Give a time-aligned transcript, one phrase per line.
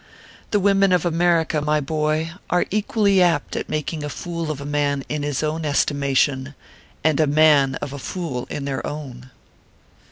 [0.49, 4.59] The women of America, my boy, are equally apt at mak ing a fool of
[4.59, 6.55] a man in his own estimation,
[7.03, 9.29] and a man of a fool in their own.